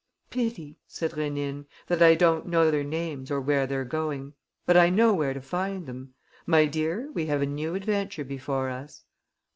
"Pity," 0.31 0.79
said 0.87 1.11
Rénine, 1.11 1.67
"that 1.85 2.01
I 2.01 2.15
don't 2.15 2.47
know 2.47 2.71
their 2.71 2.83
names 2.83 3.29
or 3.29 3.39
where 3.39 3.67
they're 3.67 3.85
going. 3.85 4.33
But 4.65 4.75
I 4.75 4.89
know 4.89 5.13
where 5.13 5.31
to 5.35 5.41
find 5.41 5.85
them. 5.85 6.15
My 6.47 6.65
dear, 6.65 7.11
we 7.13 7.27
have 7.27 7.43
a 7.43 7.45
new 7.45 7.75
adventure 7.75 8.23
before 8.23 8.71
us." 8.71 9.03